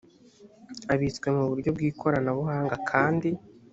[0.93, 3.29] abitswe mu buryo bw ikoranabuhanga kandi